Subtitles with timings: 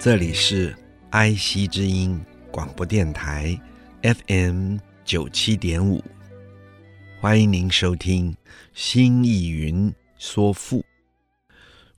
[0.00, 0.72] 这里是
[1.10, 3.60] 爱惜之音广播电台
[4.00, 6.00] FM 九七点五，
[7.20, 8.32] 欢迎您收听
[8.74, 10.78] 《新艺云说赋》，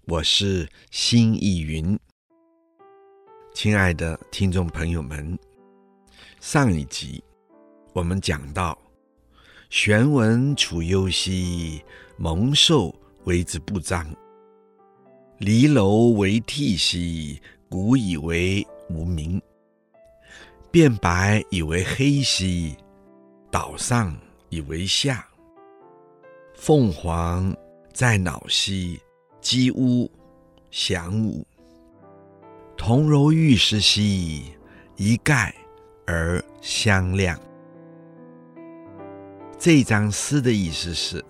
[0.06, 1.98] 我是新艺云。
[3.52, 5.38] 亲爱的听众朋友们，
[6.40, 7.22] 上一集
[7.92, 8.78] 我们讲到，
[9.68, 11.82] 玄闻处幽兮，
[12.16, 14.06] 蒙受为之不彰；
[15.36, 17.38] 离楼为涕兮，
[17.70, 19.40] 古以为无名；
[20.72, 22.76] 变白以为黑兮，
[23.48, 24.12] 岛上
[24.48, 25.24] 以为下；
[26.56, 27.56] 凤凰
[27.92, 29.00] 在脑兮，
[29.40, 30.10] 鸡屋
[30.72, 31.46] 详无。
[32.76, 34.52] 铜柔玉石兮，
[34.96, 35.54] 一盖
[36.08, 37.38] 而相谅。
[39.60, 41.24] 这张诗的意思是，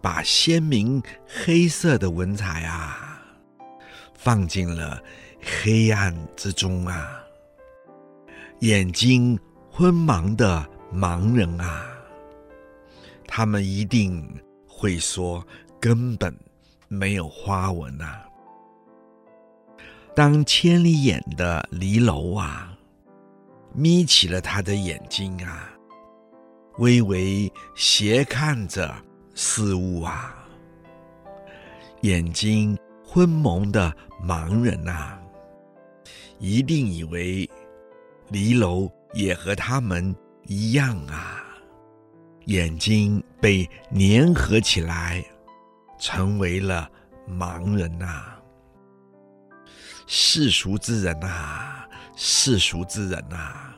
[0.00, 3.22] 把鲜明黑色的文采啊，
[4.12, 5.00] 放进了
[5.46, 7.22] 黑暗之中啊。
[8.60, 9.38] 眼睛
[9.70, 11.86] 昏盲的盲人啊，
[13.26, 14.26] 他们一定
[14.66, 15.46] 会说，
[15.78, 16.34] 根本
[16.88, 18.22] 没有花纹啊。
[20.14, 22.74] 当千里眼的离楼啊，
[23.74, 25.70] 眯起了他的眼睛啊，
[26.78, 28.94] 微微斜看着
[29.34, 30.34] 事物啊，
[32.00, 33.94] 眼睛昏蒙的
[34.26, 35.20] 盲人呐、啊，
[36.38, 37.48] 一定以为
[38.28, 40.14] 离楼也和他们
[40.44, 41.42] 一样啊，
[42.44, 45.24] 眼睛被粘合起来，
[45.98, 46.90] 成为了
[47.28, 48.36] 盲人呐、
[50.06, 53.74] 世俗之人啊，世俗之人啊，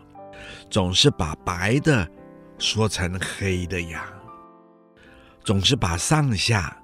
[0.68, 2.06] 总是把白的
[2.58, 4.12] 说成黑的呀，
[5.44, 6.76] 总是把上下、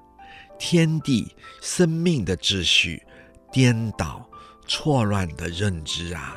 [0.58, 3.02] 天地、生命的秩序
[3.50, 4.26] 颠倒、
[4.66, 6.36] 错乱的认知啊。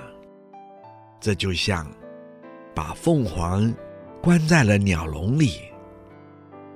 [1.20, 1.92] 这就像
[2.76, 3.74] 把凤凰
[4.22, 5.62] 关在了鸟笼里，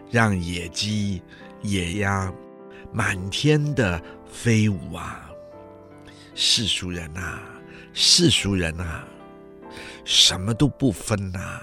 [0.09, 1.21] 让野鸡、
[1.61, 2.33] 野鸭
[2.91, 5.29] 满天的飞舞啊。
[6.33, 7.39] 世俗人呐，
[7.93, 9.03] 世俗人呐，
[10.03, 11.61] 什么都不分呐，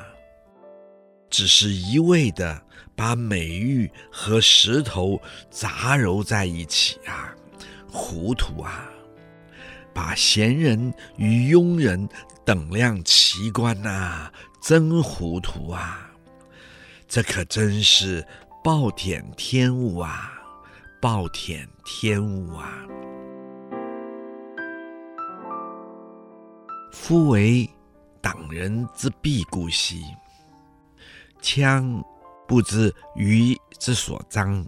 [1.28, 2.62] 只是一味的
[2.94, 5.20] 把美玉和石头
[5.50, 7.34] 杂糅在一起啊，
[7.90, 8.88] 糊涂啊！
[9.98, 12.08] 把贤人与庸人
[12.44, 14.30] 等量齐观呐，
[14.62, 16.08] 真糊涂啊！
[17.08, 18.24] 这可真是
[18.62, 20.40] 暴殄天物啊，
[21.02, 22.78] 暴殄天物啊！
[26.92, 27.68] 夫为
[28.20, 30.04] 党人之必固兮，
[31.42, 32.00] 羌
[32.46, 34.64] 不知鱼之所彰；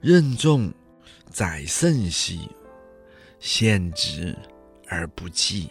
[0.00, 0.72] 任重
[1.32, 2.48] 宰慎兮，
[3.38, 4.36] 献直
[4.88, 5.68] 而不济；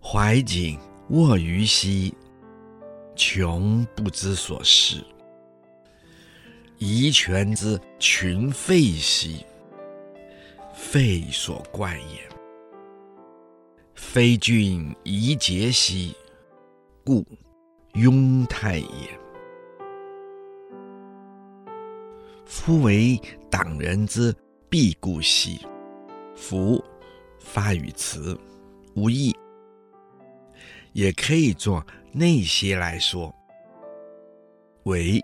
[0.00, 0.78] 怀瑾
[1.10, 2.14] 握于兮，
[3.14, 5.04] 穷不知所失；
[6.78, 9.44] 遗犬之群吠兮，
[10.74, 12.28] 吠所怪也。
[13.94, 16.14] 非俊宜节兮，
[17.04, 17.26] 故
[17.92, 19.20] 庸态也。
[22.46, 24.34] 夫为党人之
[24.70, 25.60] 必固兮，
[26.34, 26.82] 夫
[27.40, 28.38] 发语词
[28.94, 29.36] 无义，
[30.92, 33.34] 也可以做那些来说。
[34.84, 35.20] 为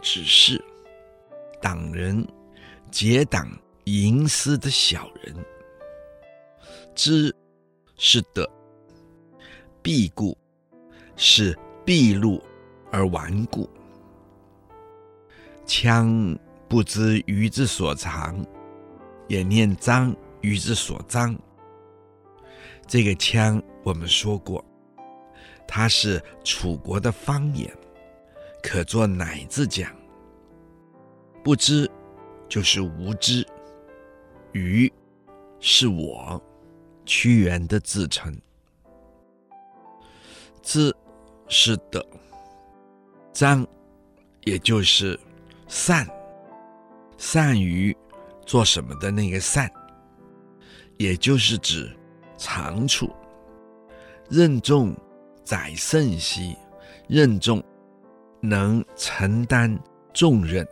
[0.00, 0.64] 只是
[1.60, 2.26] 党人
[2.90, 3.50] 结党
[3.84, 5.34] 营私的小人
[6.94, 7.34] 知。
[8.02, 8.48] 是的，
[9.82, 10.34] 必固
[11.16, 12.42] 是必露
[12.90, 13.68] 而顽固。
[15.66, 16.34] 羌
[16.66, 18.42] 不知鱼之所藏，
[19.30, 21.38] 也念彰鱼之所彰。
[22.88, 24.62] 这个腔我们说过，
[25.68, 27.72] 它是楚国的方言，
[28.60, 29.94] 可做乃字讲。
[31.44, 31.88] 不知
[32.48, 33.46] 就是无知，
[34.52, 34.92] 鱼
[35.60, 36.42] 是我。
[37.06, 38.36] 屈原的自称，
[40.62, 40.94] 之
[41.48, 42.06] 是的，
[43.32, 43.66] 彰，
[44.44, 45.18] 也就是
[45.66, 46.06] 善，
[47.16, 47.96] 善于
[48.50, 49.70] 做什么的那个善，
[50.96, 51.88] 也就是指
[52.36, 53.08] 长处。
[54.28, 54.92] 任重
[55.44, 56.56] 宰胜兮，
[57.06, 57.62] 任重
[58.40, 59.78] 能承担
[60.12, 60.66] 重任。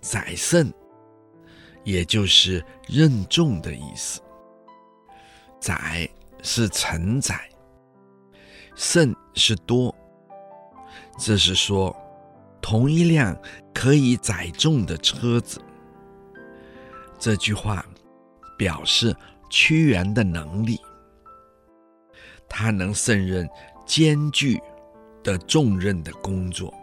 [0.00, 0.72] 宰胜，
[1.84, 4.18] 也就是任重的意思。
[5.60, 6.08] 宰
[6.42, 7.46] 是承载，
[8.74, 9.94] 胜是多。
[11.18, 11.94] 这是说，
[12.62, 13.38] 同一辆
[13.74, 15.60] 可以载重的车子。
[17.22, 17.86] 这句话
[18.58, 19.14] 表示
[19.48, 20.80] 屈原的能力，
[22.48, 23.48] 他能胜任
[23.86, 24.60] 艰巨
[25.22, 26.74] 的重任的工作，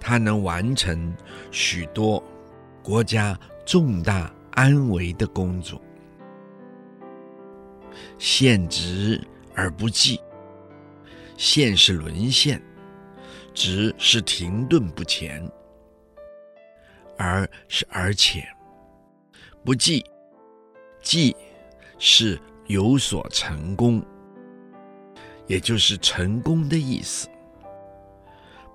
[0.00, 1.16] 他能完成
[1.52, 2.20] 许多
[2.82, 5.80] 国家重大安危的工作。
[8.18, 9.24] 陷职
[9.54, 10.20] 而不济，
[11.36, 12.60] 现是沦陷。
[13.54, 15.48] 职是停顿不前，
[17.16, 18.44] 而是而且，
[19.66, 20.04] 不济，
[21.02, 21.36] 济
[21.98, 24.00] 是有所成功，
[25.48, 27.28] 也就是成功的意思。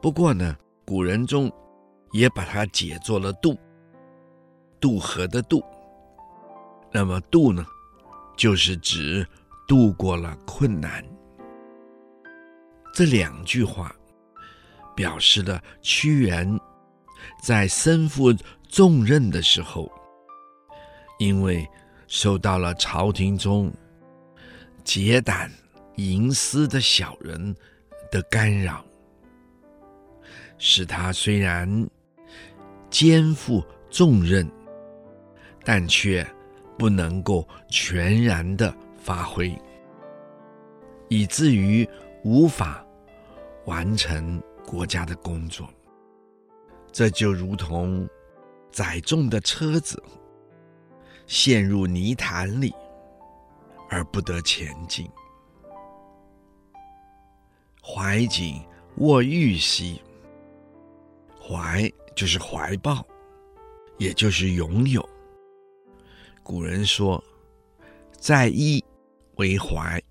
[0.02, 0.54] 不过呢，
[0.86, 1.50] 古人中
[2.12, 3.58] 也把它解作了渡，
[4.82, 5.64] 渡河的渡。
[6.92, 7.66] 那么渡呢，
[8.36, 9.26] 就是指
[9.66, 11.02] 度过了困难。
[12.94, 13.96] 这两句话。
[14.94, 16.60] 表示了屈原
[17.42, 18.32] 在身负
[18.70, 19.90] 重任的时候，
[21.22, 21.70] 因为
[22.08, 23.72] 受到了朝廷中
[24.84, 25.48] 结党
[25.98, 27.56] 营私的小人
[28.10, 28.84] 的干扰，
[30.58, 31.88] 使他虽然
[32.90, 34.50] 肩负重任，
[35.64, 36.26] 但却
[36.76, 39.56] 不能够全然的发挥，
[41.08, 41.88] 以至于
[42.24, 42.84] 无法
[43.66, 44.42] 完成。
[44.64, 45.68] 国家的工作，
[46.94, 48.08] 这就如同
[48.72, 50.02] 载重的车子
[51.32, 52.74] 陷入泥潭里
[53.90, 55.10] 而不得前进。
[57.82, 58.62] 怀瑾
[58.98, 60.02] 握玉兮，
[61.42, 63.02] 怀就是怀抱，
[63.98, 65.08] 也就是拥有。
[66.44, 67.24] 古人说，
[68.12, 68.84] 在衣
[69.36, 70.04] 为怀，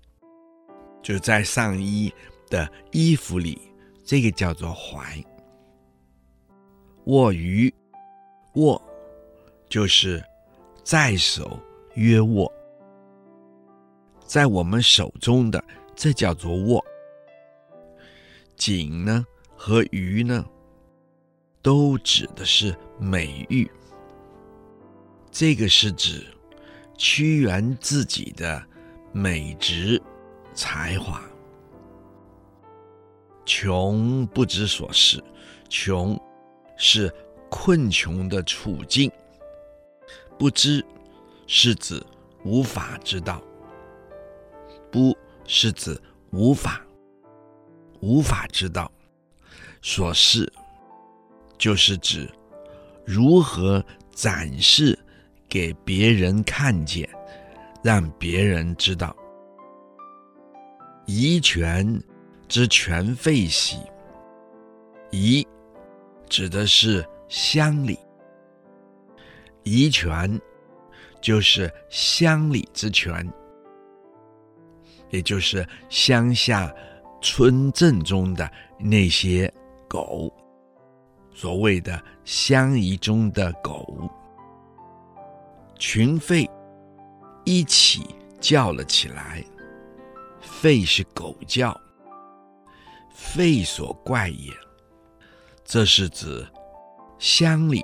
[1.03, 2.11] 就在上衣
[2.49, 3.61] 的衣服里。
[4.03, 5.23] 这个叫做怀。
[7.05, 7.71] 握于，
[8.55, 8.81] 握
[9.69, 10.21] 就是
[10.83, 11.59] 在手
[11.93, 12.51] 约握，
[14.25, 15.63] 在我们手中的，
[15.95, 16.83] 这叫做握。
[18.57, 19.25] 瑾呢
[19.55, 20.45] 和鱼呢，
[21.61, 23.69] 都指的是美玉。
[25.31, 26.25] 这个是指
[26.97, 28.61] 屈原自己的
[29.13, 30.01] 美质
[30.53, 31.21] 才华。
[33.45, 35.23] 穷不知所事，
[35.69, 36.19] 穷
[36.77, 37.13] 是
[37.49, 39.11] 困穷的处境，
[40.41, 40.83] 不知
[41.45, 42.03] 是指
[42.43, 43.39] 无法知道，
[44.89, 45.15] 不
[45.45, 45.95] 是指
[46.31, 46.81] 无法
[47.99, 48.91] 无法知道，
[49.83, 50.51] 所示
[51.59, 52.27] 就是指
[53.05, 53.85] 如何
[54.15, 54.97] 展示
[55.47, 57.07] 给别人看见，
[57.83, 59.15] 让别人知道，
[61.05, 62.01] 仪权。
[62.47, 63.77] 之权废兮，
[65.11, 65.47] 仪
[66.27, 67.97] 指的是乡里，
[69.63, 70.39] 遗权
[71.21, 73.27] 就是乡里之权，
[75.09, 76.73] 也就是乡下
[77.21, 78.49] 村镇中的
[78.79, 79.51] 那些
[79.87, 80.33] 狗，
[81.33, 84.09] 所谓的乡夷中的狗，
[85.77, 86.49] 群吠
[87.45, 89.43] 一起叫了起来，
[90.41, 91.79] 吠是狗叫。
[93.13, 94.51] 吠所怪也，
[95.63, 96.43] 这是指
[97.19, 97.83] 乡里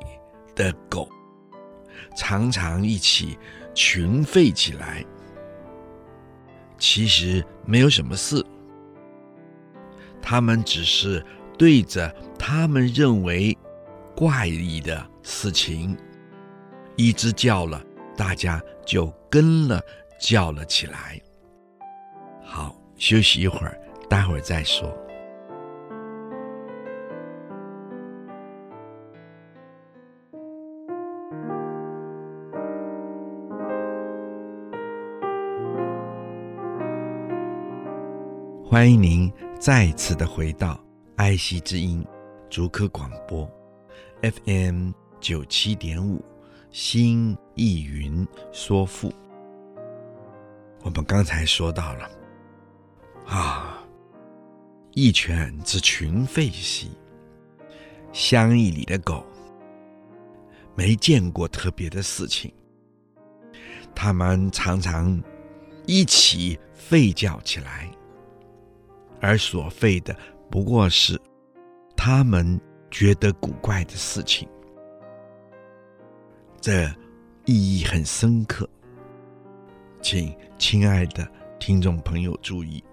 [0.56, 1.08] 的狗。
[2.16, 3.38] 常常一起
[3.74, 5.06] 群吠起来，
[6.78, 8.44] 其实没有什么事，
[10.22, 11.24] 他们只是
[11.58, 13.58] 对着他们认为
[14.16, 15.98] 怪异的事情
[16.96, 17.84] 一只叫了，
[18.16, 19.82] 大家就跟了
[20.20, 21.22] 叫了起来。
[22.44, 24.92] 好，休息一会儿，待会儿再说。
[38.78, 40.80] 欢迎您再次的回到
[41.16, 42.06] 爱惜之音
[42.48, 43.50] 竹科广播
[44.22, 46.24] FM 九七点五
[46.70, 49.12] 新意云说赋。
[50.84, 52.08] 我们刚才说到了
[53.26, 53.84] 啊，
[54.92, 56.92] 一犬之群吠兮，
[58.14, 59.26] 乡邑里的狗，
[60.76, 62.54] 没见过特别的事情。
[63.96, 65.20] 他们常常
[65.88, 67.90] 一起吠叫起来，
[69.20, 70.16] 而所费的
[70.50, 71.20] 不过是
[71.96, 72.60] 他们
[72.90, 74.48] 觉得古怪的事情。
[76.60, 76.86] 这
[77.46, 78.70] 意义很深刻，
[80.02, 82.84] 请亲爱的听众朋友注意。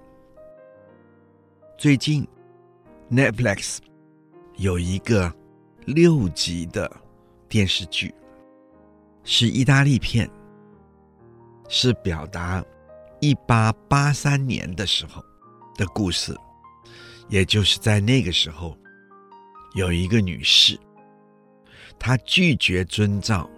[1.76, 2.26] 最近
[3.11, 3.78] ，Netflix
[4.57, 5.35] 有一个
[5.87, 6.90] 六集的
[7.49, 8.14] 电视剧，
[9.25, 10.31] 是意大利片，
[11.69, 12.64] 是表达
[13.21, 15.23] 一八八三年的时候
[15.76, 16.37] 的故事，
[17.28, 18.76] 也就是在那个时候，
[19.75, 20.78] 有一个女士，
[21.99, 23.49] 她拒绝遵照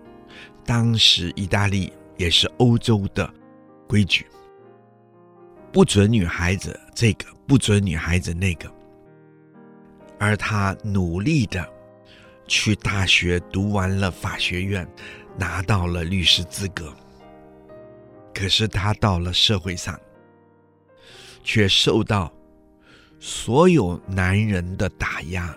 [0.64, 3.32] 当时意大利也是欧洲的
[3.86, 4.26] 规矩。
[5.72, 8.72] 不准女孩子这个，不准女孩子那个，
[10.18, 11.68] 而他努力的
[12.46, 14.88] 去大学读完了法学院，
[15.36, 16.94] 拿到了律师资格。
[18.32, 20.00] 可是他到了社会上，
[21.46, 22.30] 却受到
[23.20, 25.56] 所有男人的打压，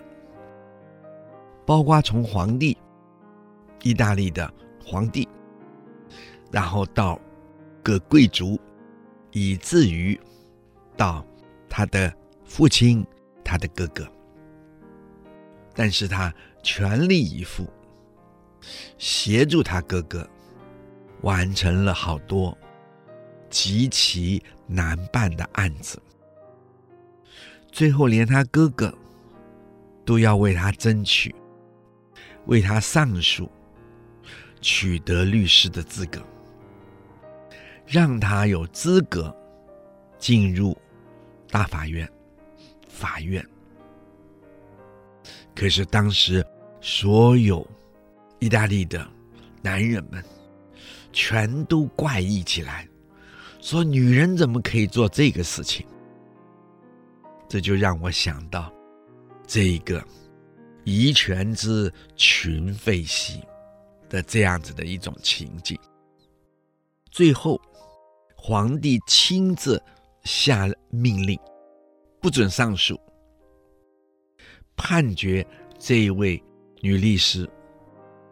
[1.66, 2.78] 包括从皇帝，
[3.82, 4.48] 意大利的
[4.86, 5.28] 皇帝，
[6.52, 7.20] 然后到
[7.82, 8.58] 各贵族。
[9.32, 10.18] 以至于
[10.96, 11.24] 到
[11.68, 12.12] 他的
[12.44, 13.06] 父亲、
[13.44, 14.04] 他的哥哥，
[15.72, 17.64] 但是他全力以赴，
[18.98, 20.28] 协助他哥哥
[21.20, 22.58] 完成了好多
[23.50, 26.00] 极其难办的案子，
[27.70, 28.96] 最后连他哥哥
[30.04, 31.34] 都要为他争取，
[32.46, 33.50] 为他上诉，
[34.60, 36.24] 取得律师的资格。
[37.86, 39.36] 让他有资格
[40.16, 40.80] 进入
[41.50, 42.08] 大法院、
[42.88, 43.44] 法院。
[45.56, 46.46] 可是当时
[46.80, 47.68] 所有
[48.38, 49.04] 意大利的
[49.60, 50.24] 男人们
[51.12, 52.88] 全都怪异起来，
[53.60, 55.86] 说女人怎么可以做这个事情？
[57.48, 58.72] 这就让我想到
[59.46, 60.04] 这个
[60.84, 63.40] 仪权之群废兮
[64.08, 65.78] 的这样子的一种情景。
[67.10, 67.60] 最后。
[68.42, 69.80] 皇帝亲自
[70.24, 71.38] 下命令，
[72.22, 72.98] 不准上诉，
[74.74, 75.46] 判决
[75.78, 76.42] 这一位
[76.80, 77.46] 女律师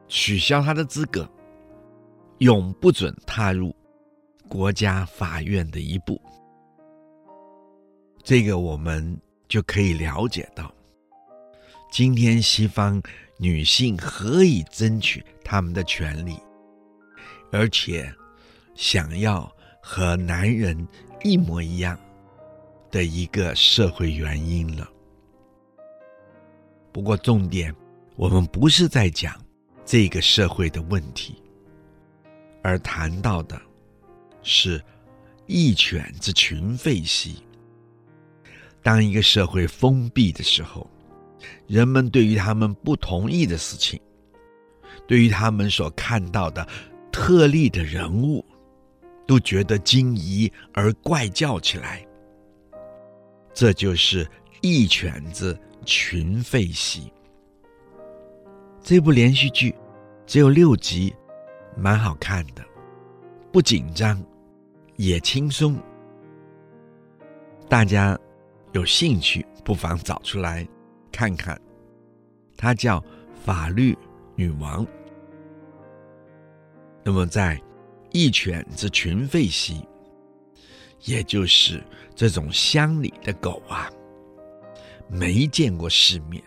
[0.08, 1.30] 取消她的资格，
[2.38, 3.76] 永不准踏入
[4.48, 6.20] 国家法院的一步。
[8.22, 10.74] 这个我们就可以了解到，
[11.90, 13.00] 今天西方
[13.38, 16.38] 女性何以争取她们的权利，
[17.52, 18.12] 而且
[18.74, 19.50] 想要。
[19.80, 20.86] 和男人
[21.24, 21.98] 一模一样
[22.90, 24.86] 的一个社会原因了。
[26.92, 27.74] 不过重点，
[28.16, 29.34] 我们不是在讲
[29.86, 31.42] 这个社会的问题，
[32.62, 33.58] 而谈到的
[34.50, 34.82] 是
[35.46, 37.36] 一犬之群废兮。
[38.82, 40.88] 当一个社会封闭的时候，
[41.66, 44.00] 人们对于他们不同意的事情，
[45.06, 46.66] 对于他们所看到的
[47.12, 48.42] 特例的人物，
[49.26, 52.06] 都觉得惊疑而怪叫起来，
[53.52, 54.26] 这就是
[54.62, 57.12] 一犬之群废兮。
[58.82, 59.74] 这部连续剧
[60.26, 61.14] 只有六集，
[61.76, 62.64] 蛮好看的，
[63.52, 64.22] 不紧张，
[64.98, 65.74] 也轻松。
[67.68, 68.18] 大家
[68.72, 70.68] 有兴趣不妨找出来
[71.10, 71.58] 看看。
[72.56, 73.00] 它叫
[73.44, 73.96] 《法律
[74.36, 74.84] 女王》。
[77.02, 77.58] 那么在。
[78.10, 79.86] 义犬之群废戏，
[81.02, 81.84] 也就是
[82.16, 83.86] 这种乡里的狗啊，
[85.10, 86.42] 没见过世面，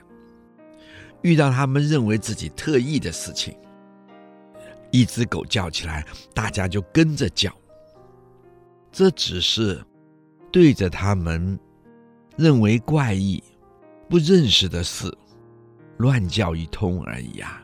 [1.21, 3.55] 遇到他们认为自己特异的事情，
[4.89, 6.03] 一只狗叫起来，
[6.33, 7.55] 大家就跟着叫。
[8.91, 9.83] 这只是
[10.51, 11.57] 对着他们
[12.35, 13.41] 认为怪异、
[14.09, 15.15] 不认识的事
[15.97, 17.63] 乱叫一通而已啊。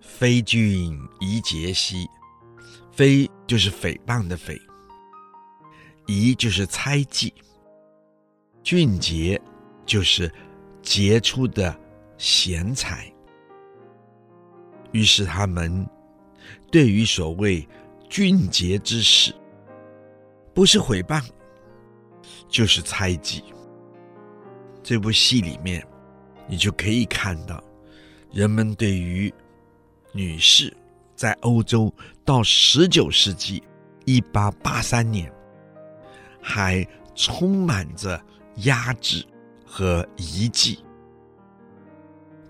[0.00, 2.06] 非君宜节兮，
[2.90, 4.60] 非就是诽谤的诽，
[6.06, 7.32] 宜就是猜忌，
[8.62, 9.40] 俊杰
[9.84, 10.32] 就是
[10.80, 11.76] 杰出的
[12.18, 13.12] 贤才。
[14.92, 15.86] 于是他们
[16.70, 17.66] 对于所谓
[18.12, 19.34] 俊杰之士，
[20.52, 21.24] 不是诽谤，
[22.46, 23.42] 就是猜忌。
[24.82, 25.82] 这部戏里面，
[26.46, 27.64] 你就可以看到
[28.30, 29.32] 人们对于。
[30.12, 30.76] 女士
[31.16, 31.90] 在欧洲
[32.22, 33.62] 到十九世纪
[34.04, 35.32] 一八八三年，
[36.38, 38.22] 还充满着
[38.56, 39.24] 压制
[39.64, 40.84] 和遗迹，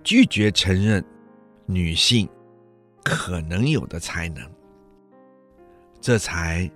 [0.02, 1.04] 拒绝承认
[1.66, 2.28] 女性
[3.04, 4.44] 可能有的才能，
[6.02, 6.68] 这才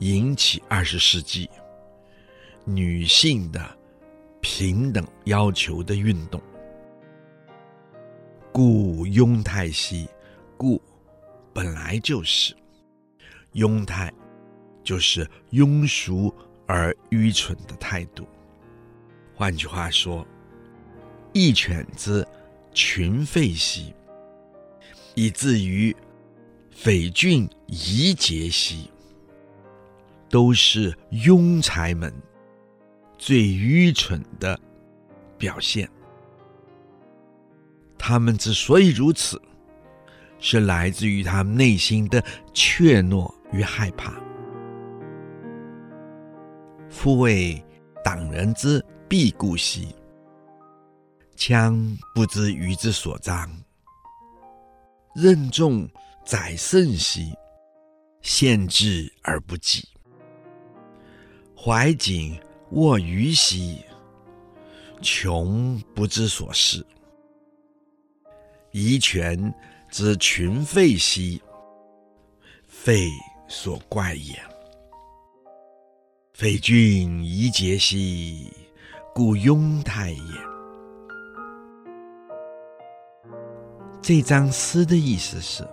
[0.00, 1.48] 引起二十世纪
[2.64, 3.64] 女性的
[4.40, 6.42] 平等要求的运动。
[8.52, 10.08] 故庸太息，
[10.56, 10.82] 故
[11.54, 12.56] 本来就是
[13.54, 14.12] 庸太，
[14.82, 16.34] 就是庸俗
[16.66, 18.26] 而愚蠢的态度。
[19.32, 20.26] 换句话说，
[21.32, 22.26] 一犬之
[22.74, 23.94] 群吠兮，
[25.14, 25.94] 以至于
[26.76, 28.90] 匪郡夷杰兮，
[30.28, 32.14] 都是庸才们
[33.16, 34.60] 最愚蠢的
[35.38, 35.90] 表现。
[37.98, 39.40] 他们之所以如此，
[40.38, 44.12] 是来自于他们内心的怯懦与害怕。
[46.90, 47.60] 夫谓
[48.04, 49.96] 党人之必固兮，
[51.36, 53.48] 羌不知鱼之所张；
[55.14, 55.88] 任重
[56.26, 57.32] 宰甚兮，
[58.20, 59.80] 献智而不济；
[61.56, 62.36] 怀瑾
[62.72, 63.80] 握于兮，
[65.00, 66.84] 穷不知所适。
[68.72, 69.54] 遗犬
[69.88, 71.40] 之群废兮，
[72.66, 73.08] 废
[73.46, 74.34] 所怪也。
[76.32, 78.52] 匪郡疑结兮，
[79.14, 80.32] 故庸太也。
[84.02, 85.64] 这张诗的意思是：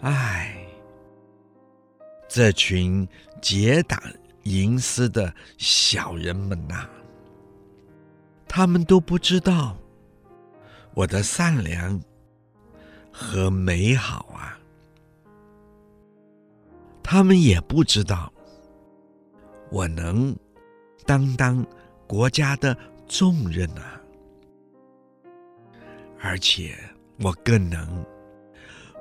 [0.00, 0.66] 唉，
[2.28, 3.06] 这群
[3.42, 4.00] 结党
[4.44, 6.88] 营私的小人们呐、
[8.48, 9.76] 他们都不知道。
[10.92, 12.00] 我的善良
[13.12, 14.58] 和美好啊，
[17.02, 18.32] 他们也不知道
[19.70, 20.36] 我能
[21.06, 21.64] 担当
[22.08, 22.76] 国家的
[23.06, 24.00] 重任啊，
[26.20, 26.76] 而且
[27.20, 28.04] 我更能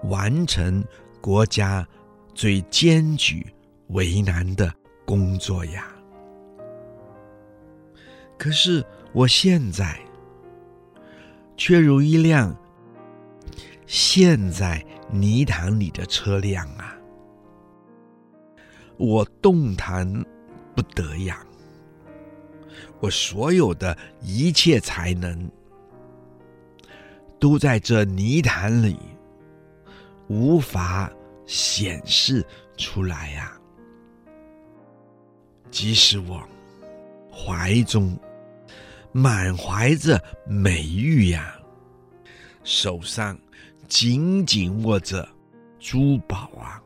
[0.03, 0.83] 完成
[1.21, 1.88] 国家
[2.33, 3.45] 最艰巨
[3.88, 4.73] 为难的
[5.05, 5.88] 工作呀。
[8.38, 9.99] 可是我现在。
[11.59, 12.55] 却如一辆
[13.85, 14.81] 陷在
[15.12, 16.95] 泥潭里的车辆啊！
[18.95, 20.09] 我动弹
[20.73, 21.45] 不得呀！
[23.01, 25.51] 我所有的一切才能
[27.38, 28.97] 都在这泥潭里，
[30.29, 31.11] 无法
[31.45, 32.45] 显示
[32.77, 33.59] 出来呀！
[35.69, 36.41] 即使我
[37.29, 38.17] 怀中。
[39.11, 41.59] 满怀着美玉呀，
[42.63, 43.35] 手上
[43.87, 45.27] 紧紧握着
[45.79, 46.79] 珠宝啊，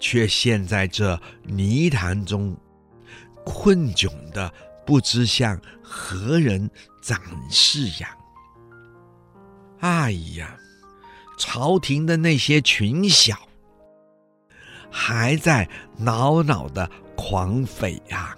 [0.00, 2.56] 却陷在这泥潭中，
[3.44, 4.52] 困窘的
[4.84, 6.68] 不知向何人
[7.00, 8.16] 展示呀！
[9.78, 10.58] 哎呀，
[11.36, 13.36] 朝廷的那些群小
[14.90, 15.68] 还在
[15.98, 18.36] 恼恼的狂吠呀！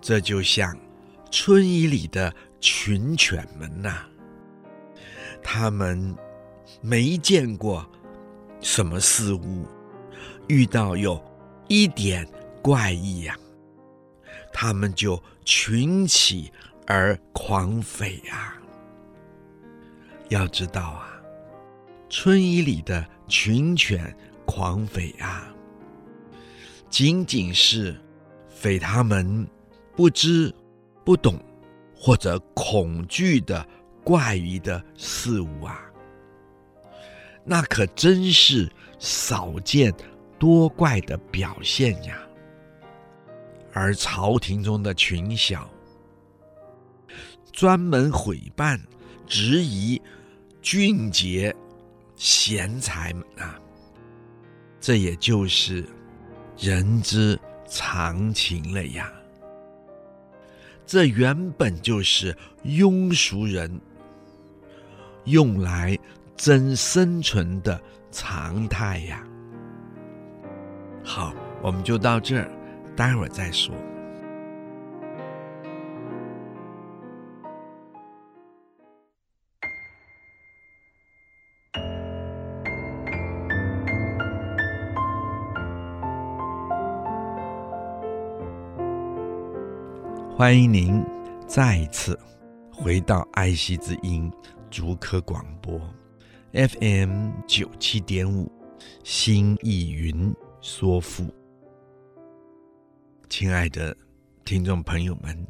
[0.00, 0.76] 这就像
[1.30, 4.08] 春雨里的群犬们呐、啊，
[5.42, 6.16] 他们
[6.80, 7.86] 没见过
[8.60, 9.66] 什么事物，
[10.46, 11.22] 遇到有
[11.68, 12.26] 一点
[12.62, 13.38] 怪异呀、啊，
[14.52, 16.52] 他们就群起
[16.86, 18.59] 而狂吠啊。
[20.30, 21.20] 要知道啊，
[22.08, 24.16] 春衣里的群犬
[24.46, 25.54] 狂吠啊，
[26.88, 27.94] 仅仅是
[28.60, 29.46] 吠他们。
[29.96, 30.54] 不知、
[31.04, 31.38] 不懂
[31.94, 33.66] 或者恐惧的
[34.02, 35.78] 怪异的事物啊，
[37.44, 39.92] 那可真是少见
[40.38, 42.16] 多怪的表现呀。
[43.74, 45.68] 而朝廷中的群小，
[47.52, 48.80] 专门毁谤、
[49.26, 50.00] 质疑
[50.62, 51.54] 俊杰
[52.16, 53.58] 贤才们啊，
[54.80, 55.84] 这也就是
[56.58, 59.10] 人之常情了呀。
[60.86, 63.80] 这原本就是庸俗人
[65.24, 65.96] 用来
[66.36, 69.24] 争生存的常态呀。
[71.02, 72.50] 好，我们就到这儿，
[72.94, 73.74] 待会儿再说。
[90.40, 91.04] 欢迎您
[91.46, 92.18] 再一次
[92.72, 94.32] 回到爱惜之音
[94.70, 95.78] 竹科广播
[96.54, 98.50] FM 九七点五，
[99.04, 101.26] 心意云说赋。
[103.28, 103.94] 亲爱的
[104.42, 105.46] 听众朋友们，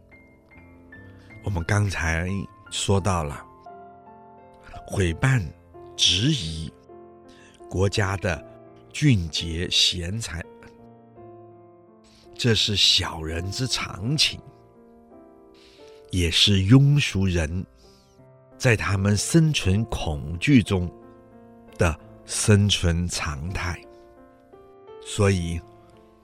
[1.45, 2.29] 我们刚才
[2.73, 3.47] 说到了
[4.89, 5.41] 毁谤、
[5.95, 6.69] 质疑
[7.71, 8.45] 国家的
[8.93, 10.45] 俊杰贤才，
[12.35, 14.41] 这是小人之常情，
[16.11, 17.65] 也是庸俗人
[18.59, 20.91] 在他们生存恐惧中
[21.79, 23.81] 的生存常态。
[25.03, 25.61] 所以，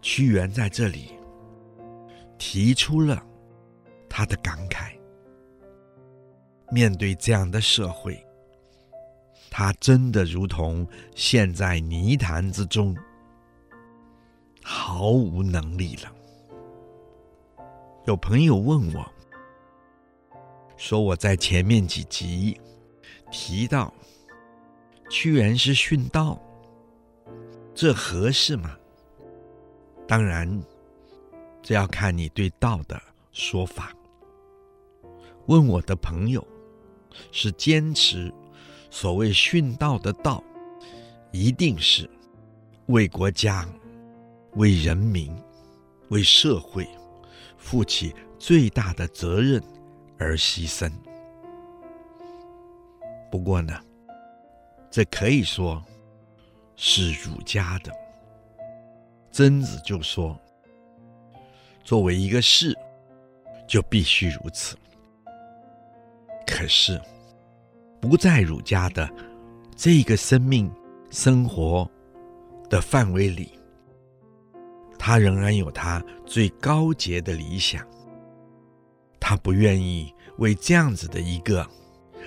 [0.03, 1.11] 屈原在这里
[2.38, 3.25] 提出了
[4.09, 4.92] 他的感慨。
[6.70, 8.20] 面对这样的社会，
[9.51, 12.94] 他真的如同陷在泥潭之中，
[14.62, 16.12] 毫无能力了。
[18.05, 19.12] 有朋友问我，
[20.77, 22.59] 说我在前面几集
[23.31, 23.93] 提到
[25.11, 26.41] 屈原是殉道。
[27.75, 28.75] 这合适吗？
[30.09, 30.49] 当然，
[31.62, 32.99] 这要看你对道的
[33.33, 33.93] 说法。
[35.47, 36.47] 问我的朋友
[37.33, 38.33] 是坚持
[38.91, 40.43] 所谓殉道的道，
[41.33, 42.09] 一定是
[42.87, 43.69] 为国家、
[44.55, 45.31] 为人民、
[46.09, 46.89] 为社会
[47.59, 49.62] 负起最大的责任
[50.18, 50.90] 而牺牲。
[53.31, 53.79] 不过呢，
[54.90, 55.83] 这可以说。
[56.79, 57.90] 是儒家的，
[59.33, 60.38] 曾子就说
[61.83, 62.76] ：“作为一个士，
[63.66, 64.76] 就必须如此。”
[66.46, 67.00] 可是，
[67.98, 69.09] 不在儒家的
[69.74, 70.70] 这个生命
[71.11, 71.90] 生活
[72.68, 73.59] 的范围里，
[74.98, 77.83] 他仍然有他最高洁的理想。
[79.20, 81.66] 他不愿意为这样子的一个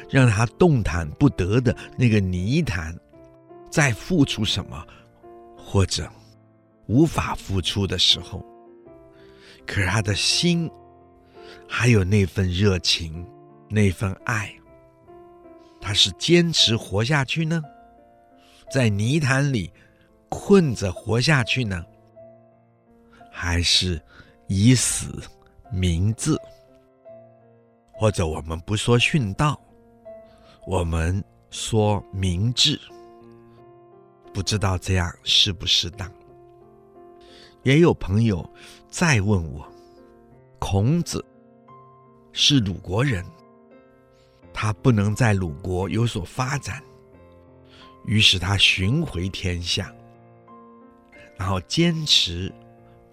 [0.10, 2.98] 让他动弹不得的那个泥潭。
[3.72, 4.84] 再付出什么，
[5.56, 6.12] 或者
[6.88, 8.44] 无法付出的时候，
[9.68, 10.68] 可是他的心
[11.68, 13.24] 还有那份热情，
[13.70, 14.52] 那份爱，
[15.80, 17.62] 他是坚持活下去呢，
[18.72, 19.72] 在泥潭里
[20.30, 21.86] 困着活下去呢，
[23.32, 24.02] 还是
[24.48, 25.22] 以死
[25.72, 26.36] 明志？
[28.00, 29.60] 或者我们不说殉道，
[30.66, 32.80] 我们说明智。
[34.34, 36.10] 不知道这样适不适当？
[37.64, 38.50] 也有朋友
[38.90, 39.68] 再问我：
[40.60, 41.24] 孔子
[42.32, 43.26] 是鲁国人，
[44.54, 46.82] 他不能在鲁国有所发展，
[48.06, 49.94] 于是他巡回天下，
[51.38, 52.50] 然后坚持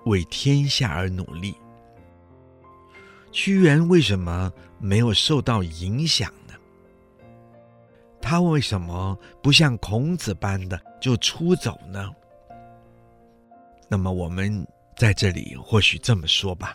[0.05, 1.57] 为天下而努力。
[3.37, 6.55] 屈原为什么没有受到影响呢？
[8.19, 12.11] 他为什么不像孔子般的就出走呢？
[13.91, 16.75] 那么我们在这里或许这么说吧：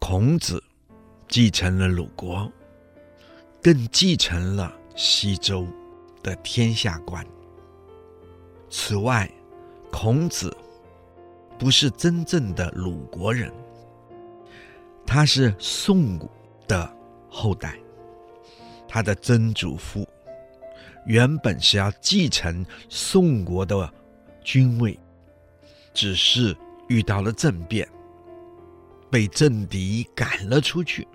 [0.00, 0.60] 孔子
[1.28, 2.50] 继承了鲁国，
[3.62, 5.68] 更继承了西周
[6.20, 7.24] 的天下观。
[8.68, 9.30] 此外，
[9.92, 10.54] 孔子
[11.56, 13.52] 不是真正的鲁国人，
[15.06, 16.18] 他是宋
[16.66, 16.92] 的
[17.30, 17.78] 后代，
[18.88, 20.06] 他的曾祖父。
[21.06, 23.88] 原本是要继承宋国的
[24.42, 24.98] 君位，
[25.94, 26.54] 只是
[26.88, 27.88] 遇到了政变，
[29.08, 31.06] 被政敌赶了出去，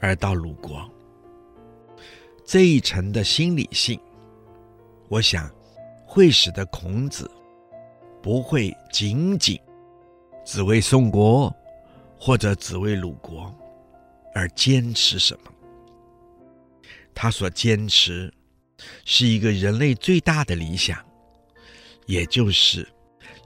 [0.00, 0.86] 而到鲁国。
[2.44, 3.98] 这一层的心理性，
[5.08, 5.50] 我想
[6.04, 7.28] 会使得孔子
[8.22, 9.58] 不会仅仅
[10.44, 11.50] 只为宋国
[12.18, 13.54] 或者只为鲁国
[14.34, 15.52] 而坚持什么，
[17.14, 18.32] 他所坚持。
[19.04, 21.02] 是一个人类最大的理想，
[22.06, 22.86] 也就是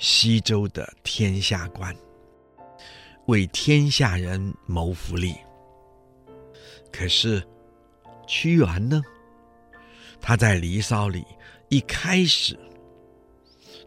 [0.00, 1.94] 西周的天下观，
[3.26, 5.36] 为天下人谋福利。
[6.90, 7.46] 可是
[8.26, 9.00] 屈原呢？
[10.20, 11.24] 他在《离骚》里
[11.68, 12.58] 一开始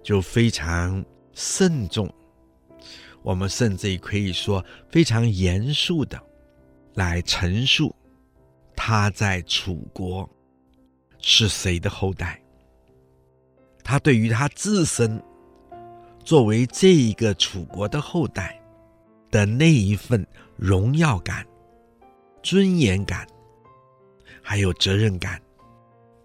[0.04, 2.08] 就非常慎重，
[3.24, 6.22] 我们甚至可以说非常严肃的
[6.96, 7.96] 来陈述
[8.76, 10.30] 他在楚国。
[11.24, 12.42] 是谁的后代？
[13.84, 15.22] 他对于他自身
[16.24, 18.60] 作为这一个楚国的后代
[19.30, 21.46] 的那一份荣耀感、
[22.42, 23.28] 尊严感，
[24.42, 25.40] 还有责任感，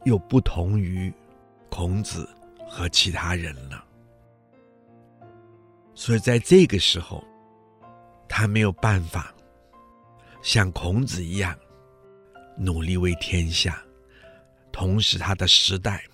[0.04, 1.12] 又不同于
[1.68, 2.26] 孔子
[2.66, 3.85] 和其他人了。
[5.96, 7.24] 所以在这个时候，
[8.28, 9.34] 他没有办法
[10.42, 11.58] 像孔子一样
[12.58, 13.82] 努力为天下。
[14.70, 16.04] 同时，他的时代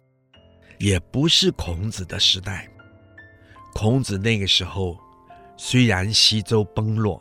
[0.79, 2.71] 也不是孔子的时代。
[3.75, 4.97] 孔子那个时候，
[5.57, 7.21] 虽然西周崩落，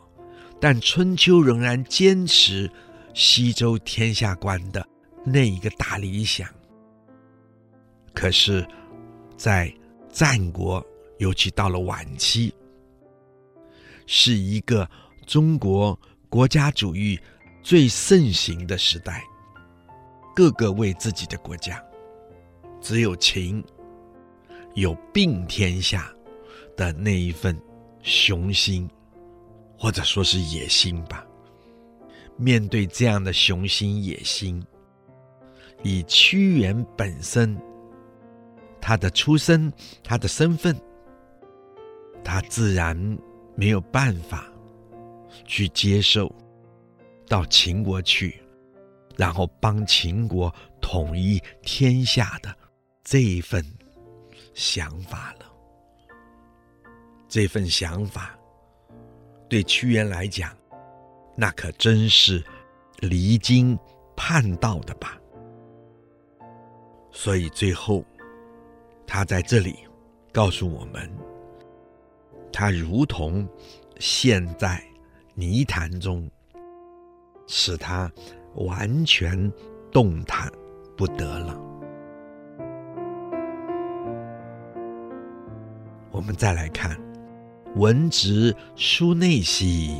[0.60, 2.70] 但春秋仍然坚持
[3.12, 4.86] 西周天下观的
[5.24, 6.48] 那一个大理想。
[8.14, 8.64] 可是，
[9.36, 9.74] 在
[10.10, 10.84] 战国，
[11.22, 12.52] 尤其到了晚期，
[14.06, 14.90] 是一个
[15.24, 15.96] 中国
[16.28, 17.16] 国家主义
[17.62, 19.22] 最盛行的时代，
[20.34, 21.80] 个个为自己的国家，
[22.80, 23.62] 只有秦
[24.74, 26.12] 有并天下
[26.76, 27.56] 的那一份
[28.02, 28.90] 雄心，
[29.78, 31.24] 或者说是野心吧。
[32.36, 34.60] 面对这样的雄心野心，
[35.84, 37.56] 以屈原本身。
[38.80, 40.76] 他的出身，他的身份，
[42.24, 42.96] 他自然
[43.54, 44.46] 没有办法
[45.44, 46.32] 去接受
[47.28, 48.42] 到秦国去，
[49.16, 52.54] 然后帮秦国统一天下的
[53.02, 53.64] 这一份
[54.54, 55.46] 想法了。
[57.28, 58.38] 这份想法
[59.48, 60.56] 对屈原来讲，
[61.36, 62.44] 那可真是
[63.00, 63.78] 离经
[64.16, 65.18] 叛道的吧。
[67.10, 68.04] 所以最后。
[69.04, 69.76] 他在这里
[70.32, 71.10] 告诉我们，
[72.52, 73.48] 他如同
[73.98, 74.82] 陷在
[75.34, 76.30] 泥潭中，
[77.46, 78.10] 使他
[78.54, 79.50] 完全
[79.90, 80.52] 动弹
[80.96, 81.58] 不得了。
[86.10, 86.96] 我们再来看
[87.76, 89.96] “文直书内兮，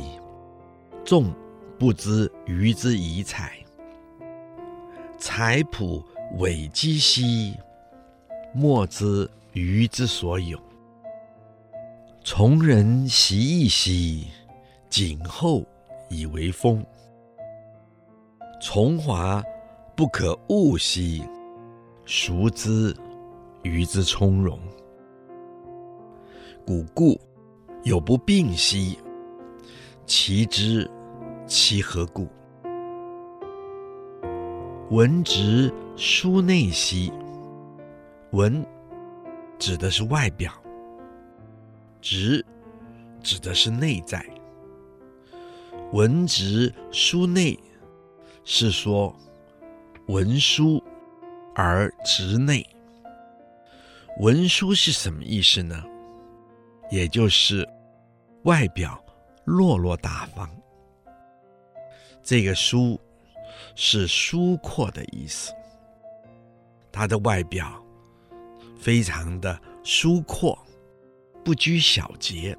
[1.03, 1.33] 众
[1.79, 3.47] 不知鱼之遗采；
[5.17, 6.03] 采蒲
[6.37, 7.55] 苇箕兮。”
[8.55, 10.59] 莫知鱼之所有，
[12.25, 14.27] 从人习义兮，
[14.89, 15.61] 景后
[16.09, 16.81] 以为风。
[18.61, 19.43] 从华
[19.93, 21.21] 不可恶兮，
[22.05, 22.95] 孰知
[23.61, 24.57] 鱼之从容？
[26.65, 27.19] 古故
[27.83, 28.97] 有不病兮，
[30.05, 30.89] 其知
[31.45, 32.25] 其何故？
[34.91, 37.11] 闻之书内兮。
[38.31, 38.65] 闻
[39.59, 40.53] 指的是外表，
[42.03, 42.45] 直
[43.23, 44.23] 指的是内在。
[45.93, 47.57] 文直书内
[48.43, 49.15] 是说
[50.07, 50.83] 文书
[51.55, 52.67] 而职内。
[54.19, 55.81] 文书是什么意思呢？
[56.91, 57.67] 也就是
[58.43, 59.01] 外表
[59.45, 60.49] 落落大方。
[62.21, 62.99] 这个书
[63.75, 65.53] 是疏阔的意思，
[66.91, 67.81] 它的外表。
[68.77, 70.57] 非常的疏阔，
[71.43, 72.57] 不拘小节。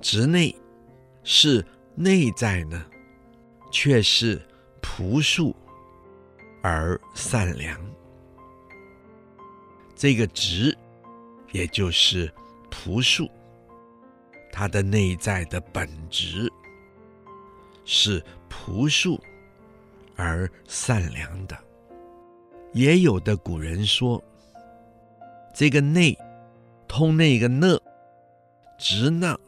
[0.00, 0.54] 职内
[1.24, 2.84] 是内在呢，
[3.70, 4.40] 却是
[4.80, 5.54] 朴素
[6.62, 7.78] 而善良。
[9.94, 10.76] 这个职，
[11.50, 12.32] 也就是
[12.70, 13.28] 朴素，
[14.52, 16.52] 它的内在的本质
[17.84, 19.20] 是朴素
[20.14, 21.58] 而善良的。
[22.72, 24.22] 也有的古人说，
[25.52, 26.16] 这个内
[26.88, 27.80] 通那个讷，
[28.78, 29.38] 直讷，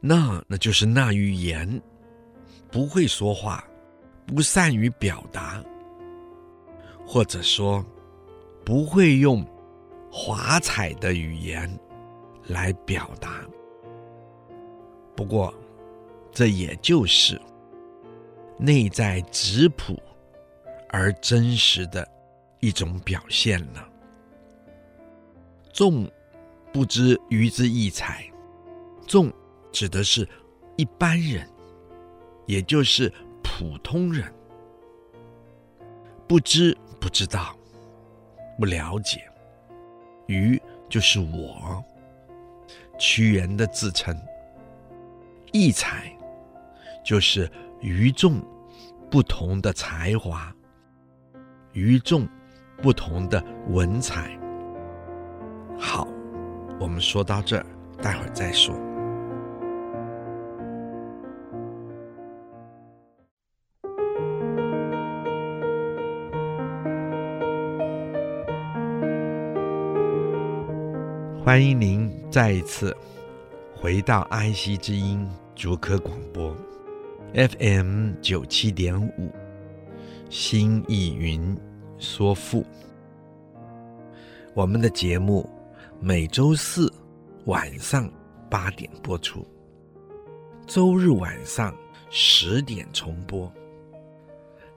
[0.00, 1.80] 讷那就是讷于言，
[2.70, 3.62] 不会说话，
[4.26, 5.62] 不善于表达，
[7.06, 7.84] 或者说
[8.64, 9.46] 不会用
[10.10, 11.70] 华彩的语言
[12.46, 13.44] 来表达。
[15.14, 15.54] 不过，
[16.32, 17.40] 这也就是
[18.58, 19.96] 内在质朴。
[20.90, 22.08] 而真实的
[22.60, 23.87] 一种表现了。
[25.72, 26.10] 众
[26.72, 28.24] 不知鱼之异才，
[29.06, 29.32] 众
[29.72, 30.28] 指的是
[30.76, 31.48] 一般人，
[32.46, 34.32] 也就是普通人。
[36.26, 37.56] 不知不知道，
[38.58, 39.22] 不了解。
[40.26, 41.82] 鱼就是我，
[42.98, 44.14] 屈原的自称。
[45.52, 46.14] 异才
[47.02, 47.50] 就是
[47.80, 48.42] 与众
[49.10, 50.54] 不同的才华。
[51.72, 52.28] 与众
[52.82, 54.37] 不同的文采。
[55.80, 56.08] 好，
[56.80, 57.64] 我们说到这儿，
[58.02, 58.74] 待会儿再说。
[71.44, 72.94] 欢迎您再一次
[73.74, 76.54] 回到爱惜之音竹科广播
[77.34, 79.30] ，FM 九七点五。
[80.28, 81.56] 新意云
[81.98, 82.62] 说赋，
[84.52, 85.48] 我们的节目
[86.00, 86.92] 每周四
[87.46, 88.08] 晚上
[88.48, 89.44] 八点播出，
[90.64, 91.76] 周日晚上
[92.08, 93.52] 十点重播。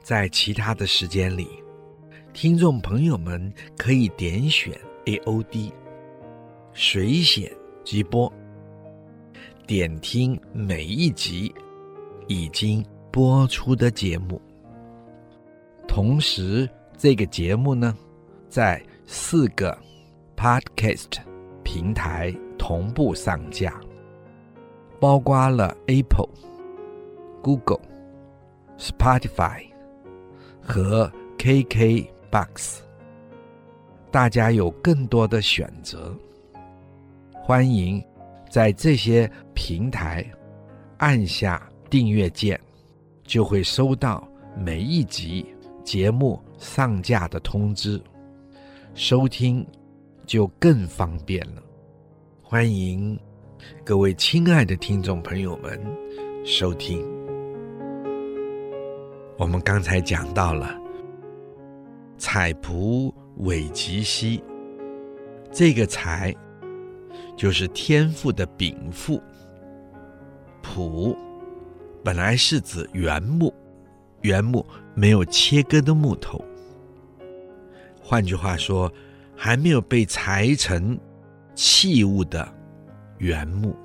[0.01, 1.47] 在其他的时间里，
[2.33, 5.71] 听众朋友们可以点选 AOD
[6.73, 7.51] 随选
[7.83, 8.31] 即播，
[9.67, 11.53] 点听每一集
[12.27, 14.41] 已经播出的节目。
[15.87, 17.95] 同时，这个节目呢，
[18.49, 19.77] 在四个
[20.41, 21.21] Podcast
[21.63, 23.79] 平台同步上架，
[24.99, 26.29] 包括了 Apple、
[27.43, 27.79] Google、
[28.75, 29.63] Spotify
[30.59, 32.79] 和 KKBox，
[34.09, 36.11] 大家有更多的选择。
[37.33, 38.03] 欢迎
[38.49, 40.25] 在这些平台
[40.97, 42.59] 按下订阅键，
[43.25, 44.27] 就会收到
[44.57, 45.45] 每一集
[45.83, 48.01] 节目上架的通知，
[48.95, 49.63] 收听
[50.25, 51.61] 就更方便了。
[52.41, 53.19] 欢迎
[53.83, 55.79] 各位亲爱的听众朋友们
[56.43, 57.05] 收听。
[59.37, 60.79] 我们刚才讲到了
[62.17, 64.43] 采蒲苇吉西，
[65.51, 66.35] 这个采
[67.35, 69.21] 就是天赋的禀赋，
[70.61, 71.17] 蒲
[72.03, 73.53] 本来是指原木。
[74.21, 76.39] 原木没有切割的木头，
[77.99, 78.87] 换句话说，
[79.43, 80.95] 还没有被裁成
[81.55, 82.47] 器物的
[83.17, 83.75] 原木。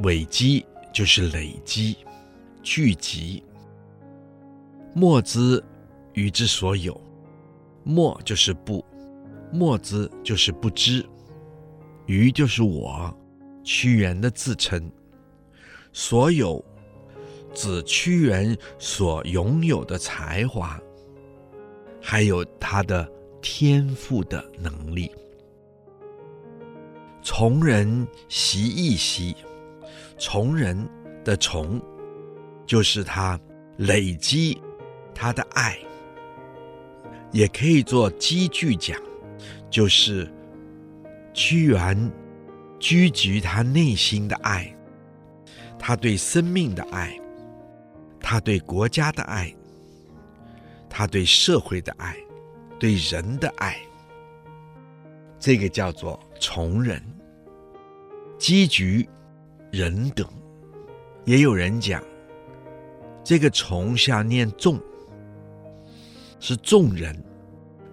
[0.00, 1.96] 苇积就是累积、
[2.60, 3.40] 聚集。
[4.92, 5.62] 莫之
[6.14, 7.00] 与之所有，
[7.84, 8.84] 莫就是不，
[9.52, 11.06] 莫之就是不知，
[12.06, 13.16] 鱼就是我，
[13.62, 14.90] 屈原的自称，
[15.92, 16.64] 所有。
[17.54, 20.78] 指屈原所拥有的才华，
[22.02, 23.08] 还有他的
[23.40, 25.10] 天赋的能力。
[27.22, 29.34] 从人习艺兮，
[30.18, 30.88] 从人
[31.24, 31.80] 的从，
[32.66, 33.38] 就是他
[33.78, 34.60] 累积
[35.14, 35.78] 他的爱，
[37.32, 39.00] 也可以做积聚讲，
[39.70, 40.30] 就是
[41.34, 42.12] 屈原
[42.78, 44.74] 积聚他内心的爱，
[45.78, 47.18] 他对生命的爱。
[48.28, 49.54] 他对国家的爱，
[50.90, 52.16] 他对社会的爱，
[52.78, 53.78] 对人的爱，
[55.38, 57.02] 这个叫做从人。
[58.38, 59.08] 积聚
[59.72, 60.28] 仁德，
[61.24, 62.02] 也有人讲，
[63.24, 64.78] 这个从下念众，
[66.38, 67.16] 是众人。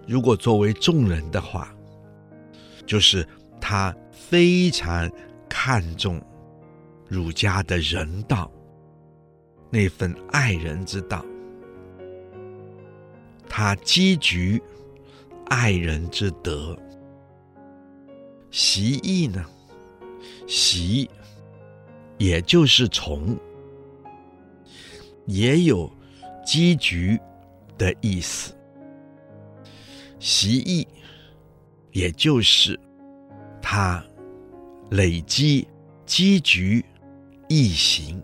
[0.06, 1.74] 如果作为众人的话，
[2.84, 3.26] 就是
[3.58, 5.10] 他非常
[5.48, 6.20] 看重
[7.08, 8.52] 儒家的人道。
[9.70, 11.24] 那份爱人之道，
[13.48, 14.62] 他积聚
[15.46, 16.76] 爱人之德。
[18.50, 19.44] 习艺呢？
[20.46, 21.08] 习
[22.18, 23.36] 也就是从，
[25.26, 25.90] 也有
[26.44, 27.18] 积聚
[27.76, 28.54] 的意思。
[30.18, 30.86] 习艺
[31.92, 32.78] 也就是
[33.60, 34.02] 他
[34.90, 35.66] 累积
[36.06, 36.84] 积聚
[37.48, 38.22] 艺行。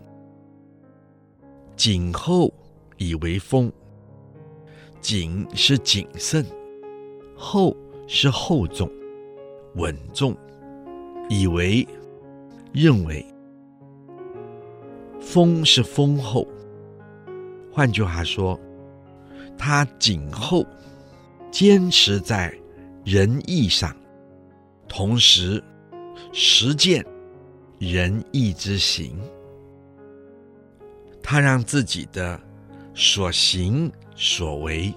[1.75, 2.53] 谨厚
[2.97, 3.71] 以为风，
[5.01, 6.45] 谨是谨慎，
[7.43, 7.75] 厚
[8.05, 8.87] 是厚重、
[9.73, 10.37] 稳重，
[11.27, 11.85] 以为
[12.71, 13.25] 认为，
[15.19, 16.47] 丰是丰厚。
[17.71, 18.59] 换句话说，
[19.57, 20.63] 他谨厚，
[21.49, 22.55] 坚持在
[23.03, 23.95] 仁义上，
[24.87, 25.61] 同时
[26.31, 27.03] 实践
[27.79, 29.19] 仁义之行。
[31.23, 32.39] 他让自己的
[32.93, 34.93] 所行所为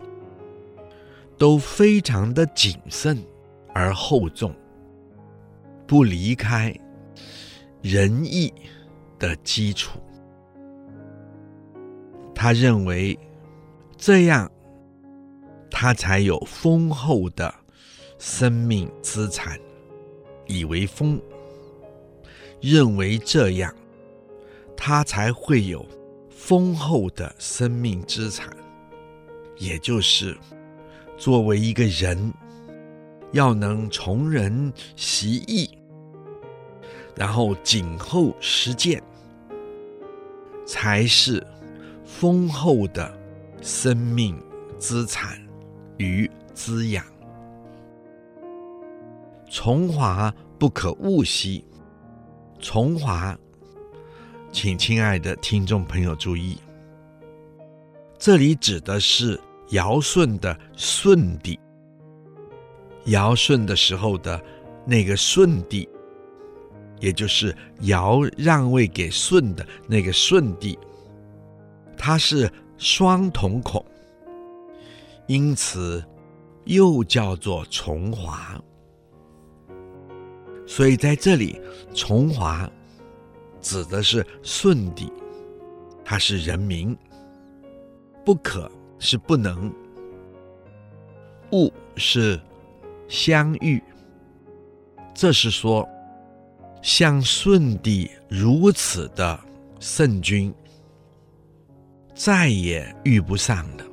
[1.36, 3.22] 都非常的谨慎
[3.74, 4.54] 而厚重，
[5.86, 6.74] 不离开
[7.82, 8.52] 仁义
[9.18, 10.00] 的基础。
[12.34, 13.18] 他认为
[13.96, 14.50] 这样，
[15.70, 17.54] 他才有丰厚的
[18.18, 19.58] 生命资产，
[20.46, 21.20] 以为丰。
[22.60, 23.74] 认为这样，
[24.76, 25.84] 他才会有。
[26.36, 28.54] 丰厚的生命资产，
[29.56, 30.36] 也就是
[31.16, 32.32] 作为一个人，
[33.32, 35.70] 要能从人习艺，
[37.14, 39.02] 然后谨厚实践，
[40.66, 41.44] 才是
[42.04, 43.16] 丰厚的
[43.62, 44.36] 生命
[44.78, 45.40] 资产
[45.98, 47.04] 与滋养。
[49.48, 51.64] 从华不可误兮，
[52.60, 53.38] 从华。
[54.50, 56.58] 请亲爱的听众朋友注意，
[58.18, 59.40] 这里指的是
[59.74, 61.58] 尧舜的舜帝。
[63.06, 64.40] 尧舜的时候的
[64.86, 65.88] 那个舜帝，
[67.00, 70.78] 也就是尧让位给舜的那个舜帝，
[71.98, 73.84] 他是双瞳孔，
[75.26, 76.02] 因此
[76.64, 78.58] 又叫做重华。
[80.66, 81.60] 所以在这里，
[81.92, 82.70] 崇华
[83.60, 85.12] 指的是舜帝，
[86.04, 86.96] 他是人名。
[88.24, 88.70] 不可
[89.04, 89.70] 是不能，
[91.52, 92.40] 物是
[93.06, 93.78] 相遇。
[95.12, 95.86] 这是说，
[96.80, 99.38] 像舜帝如此的
[99.78, 100.50] 圣君，
[102.14, 103.84] 再也遇不上了。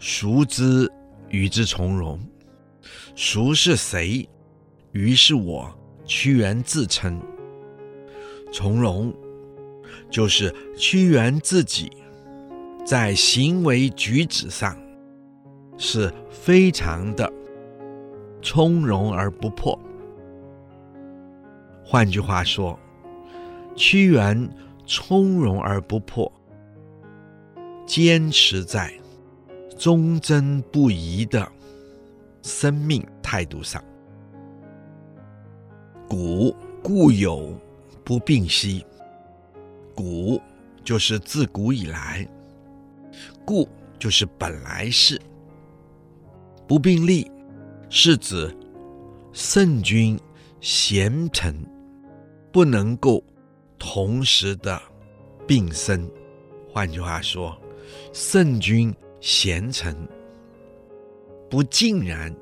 [0.00, 0.90] 孰知
[1.28, 2.18] 与之从容？
[3.14, 4.28] 孰是谁？
[4.90, 5.72] 于是我
[6.04, 7.22] 屈原自称，
[8.52, 9.14] 从容
[10.10, 11.88] 就是屈原自己
[12.84, 14.76] 在行为举止上
[15.76, 17.32] 是非常的
[18.42, 19.78] 从容而不迫。
[21.84, 22.78] 换句话说，
[23.74, 24.48] 屈原
[24.86, 26.30] 从容而不迫，
[27.86, 28.92] 坚持在
[29.78, 31.50] 忠贞不移的
[32.42, 33.82] 生命态度上。
[36.08, 37.54] 古固有
[38.04, 38.84] 不病兮，
[39.94, 40.40] 古
[40.82, 42.26] 就是自古以来，
[43.44, 43.68] 故
[43.98, 45.20] 就是本来是。
[46.66, 47.30] 不并立
[47.88, 48.56] 是指
[49.32, 50.18] 圣君
[50.60, 51.54] 贤臣
[52.52, 53.22] 不能够
[53.78, 54.80] 同时的
[55.46, 56.08] 并生。
[56.72, 57.60] 换句话说，
[58.12, 59.96] 圣君贤臣
[61.48, 62.32] 不尽然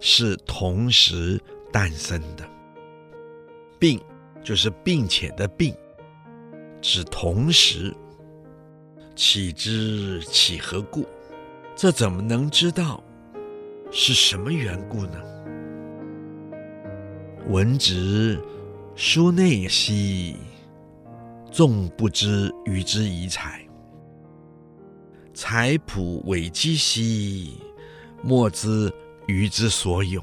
[0.00, 1.40] 是同时
[1.72, 2.44] 诞生的。
[3.78, 4.00] 并
[4.42, 5.72] 就是并且的并，
[6.80, 7.94] 指同时。
[9.18, 11.04] 岂知其何故？
[11.74, 13.02] 这怎么能知道
[13.90, 15.20] 是什么缘故呢？
[17.48, 18.40] 闻之
[18.94, 20.36] 书内兮，
[21.50, 23.66] 纵不知与之以采；
[25.34, 27.54] 采卜委迹兮，
[28.22, 28.88] 莫知
[29.26, 30.22] 与之所有。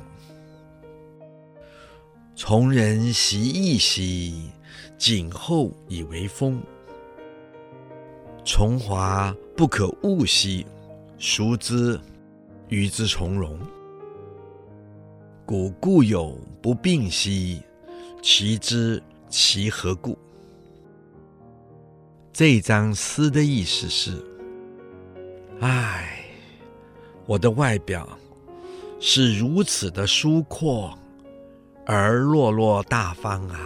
[2.33, 4.51] 从人习义兮，
[4.97, 6.61] 谨后以为风；
[8.45, 10.63] 崇华不可物兮，
[11.17, 11.99] 孰知
[12.69, 13.59] 与之从容？
[15.47, 17.59] 古固有不病兮，
[18.21, 20.15] 其知其何故？
[22.31, 24.23] 这一章诗的意思是：
[25.59, 26.23] 唉，
[27.25, 28.07] 我的外表
[28.99, 30.95] 是如此的疏阔。
[31.87, 33.59] 而落落大方啊！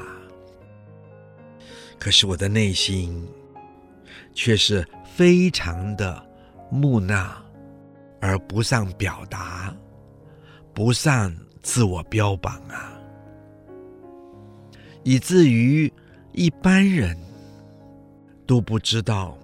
[1.97, 3.25] 可是我的内心
[4.33, 6.23] 却是非常的
[6.71, 7.35] 木讷，
[8.19, 9.73] 而不善表达，
[10.73, 12.93] 不善自我标榜啊，
[15.03, 15.91] 以至于
[16.31, 17.17] 一般人
[18.45, 19.37] 都不知道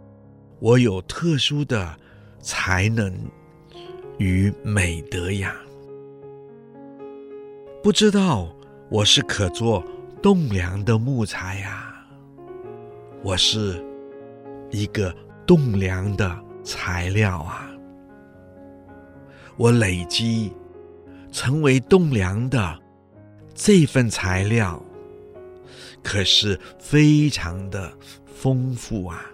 [0.60, 1.96] 我有特殊的
[2.40, 3.14] 才能
[4.18, 5.56] 与美德呀，
[7.84, 8.50] 不知道。
[8.92, 9.84] 我是可做
[10.22, 12.06] 栋梁的木材呀，
[13.24, 13.84] 我是
[14.76, 15.16] 一个
[15.46, 17.70] 栋梁的材料啊，
[19.56, 20.52] 我累积
[21.32, 22.80] 成为栋梁的
[23.54, 24.84] 这份材料，
[26.04, 27.92] 可是非常的
[28.26, 29.26] 丰富啊。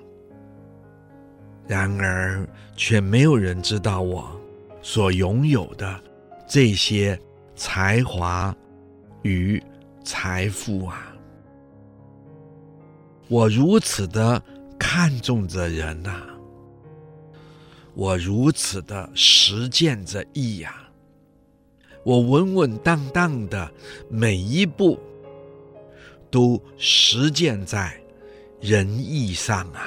[1.68, 4.30] 然而，却没有人知道我
[4.82, 6.00] 所拥有的
[6.48, 7.20] 这些
[7.56, 8.56] 才华。
[9.24, 9.62] 与
[10.04, 11.16] 财富啊，
[13.28, 14.42] 我如此的
[14.84, 16.24] 看重着人呐、
[17.94, 20.90] 我如此的实践着义呀、啊，
[22.04, 23.72] 我稳稳当当的
[24.10, 25.00] 每一步
[26.32, 28.02] 都实践在
[28.60, 29.86] 仁义上啊，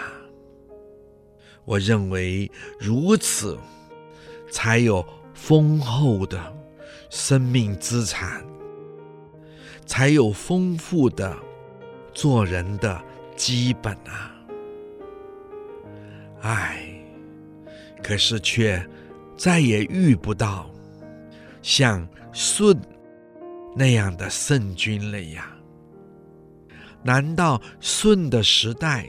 [1.64, 3.58] 我认为如此
[4.48, 6.56] 才有丰厚的
[7.10, 8.46] 生命资产。
[9.86, 11.36] 才有丰富的
[12.14, 13.04] 做人的
[13.36, 14.33] 基本啊！
[16.44, 16.84] 唉，
[18.02, 18.86] 可是却
[19.34, 20.70] 再也遇不到
[21.62, 22.78] 像舜
[23.74, 25.56] 那样的圣君了呀！
[27.02, 29.08] 难道舜的时代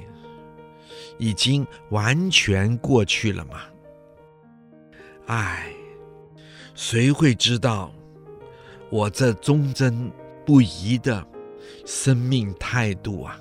[1.18, 3.64] 已经完全过去了吗？
[5.26, 5.74] 唉，
[6.74, 7.94] 谁会知道
[8.90, 10.10] 我这忠贞
[10.46, 11.28] 不移的
[11.86, 13.38] 生命态度啊！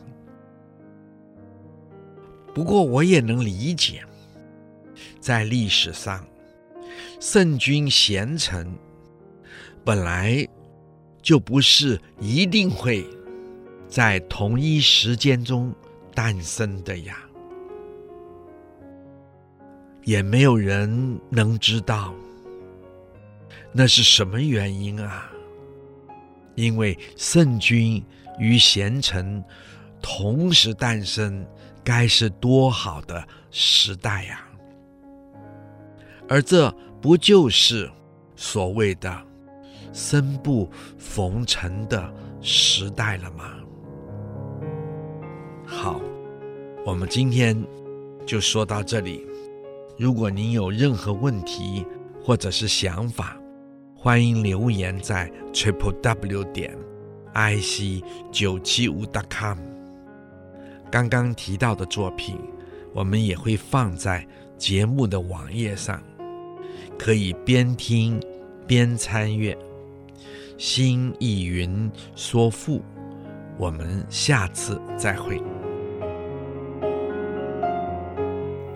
[2.54, 4.04] 不过我也能理解，
[5.20, 6.24] 在历史上，
[7.20, 8.72] 圣君贤臣
[9.84, 10.46] 本来
[11.20, 13.04] 就不是一定会
[13.88, 15.74] 在同一时间中
[16.14, 17.18] 诞生的呀，
[20.04, 22.14] 也没有人能知道
[23.72, 25.28] 那是什么原因啊。
[26.54, 28.00] 因为圣君
[28.38, 29.42] 与贤臣
[30.00, 31.44] 同时诞生，
[31.84, 34.40] 该是多好的时代呀！
[36.26, 37.90] 而这不就是
[38.34, 39.14] 所谓的
[39.92, 40.68] 生不
[40.98, 43.52] 逢辰的时代了吗？
[45.66, 46.00] 好，
[46.86, 47.62] 我们今天
[48.24, 49.26] 就说到这里。
[49.98, 51.86] 如果您有任何问题
[52.22, 53.36] 或者是想法，
[53.94, 56.76] 欢迎留言在 triple w 点
[57.34, 59.73] i c 九七五 dot com。
[60.94, 62.38] 刚刚提到的作品，
[62.92, 64.24] 我们也会放在
[64.56, 66.00] 节目的网页上，
[66.96, 68.22] 可以边听
[68.64, 69.58] 边参阅。
[70.56, 72.80] 新意云说赋，
[73.58, 75.42] 我们下次再会。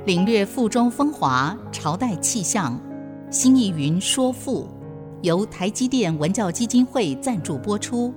[0.04, 2.76] 领略赋中风华，朝代气象。
[3.30, 4.68] 新意云说赋，
[5.22, 8.12] 由台积电文教基金会赞助播出。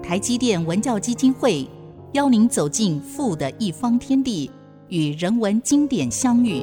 [0.00, 1.68] 台积电文教基金会
[2.12, 4.50] 邀您走进富的一方天地，
[4.88, 6.62] 与人文经典相遇。